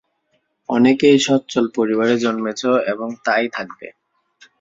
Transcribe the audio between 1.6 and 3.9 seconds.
পরিবারে জন্মেছো এবং তাই থাকবে।